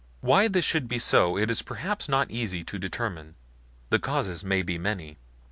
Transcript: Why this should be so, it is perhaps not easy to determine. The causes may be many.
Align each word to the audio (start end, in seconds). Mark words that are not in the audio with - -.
Why 0.21 0.47
this 0.47 0.65
should 0.65 0.87
be 0.87 0.97
so, 0.97 1.37
it 1.37 1.51
is 1.51 1.61
perhaps 1.61 2.09
not 2.09 2.31
easy 2.31 2.63
to 2.63 2.79
determine. 2.79 3.35
The 3.91 3.99
causes 3.99 4.43
may 4.43 4.63
be 4.63 4.79
many. 4.79 5.19